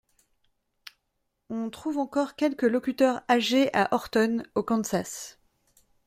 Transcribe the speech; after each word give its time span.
On 1.51 1.69
trouve 1.69 1.99
encore 1.99 2.35
quelques 2.35 2.63
locuteurs 2.63 3.21
âgés 3.29 3.71
à 3.75 3.93
Horton, 3.93 4.41
au 4.55 4.63
Kansas. 4.63 5.37